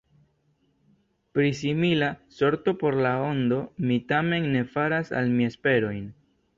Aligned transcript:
Pri 1.37 1.51
simila 1.59 2.09
sorto 2.39 2.75
por 2.81 2.95
La 3.07 3.13
Ondo 3.29 3.63
mi 3.87 4.01
tamen 4.15 4.53
ne 4.57 4.67
faras 4.75 5.17
al 5.23 5.35
mi 5.39 5.51
esperojn. 5.55 6.07